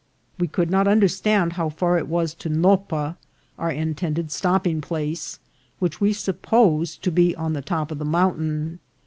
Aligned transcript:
We 0.39 0.47
could 0.47 0.71
not 0.71 0.87
understand 0.87 1.53
how 1.53 1.69
far 1.69 1.95
it 1.95 2.07
was 2.07 2.33
to 2.33 2.49
Nopa, 2.49 3.17
our 3.59 3.69
intended 3.71 4.31
stopping 4.31 4.81
place, 4.81 5.37
which 5.77 6.01
we 6.01 6.11
supposed 6.11 7.03
to 7.03 7.11
be 7.11 7.35
on 7.35 7.53
the 7.53 7.61
top 7.61 7.91
of 7.91 7.99
the 7.99 8.03
mountain. 8.03 8.79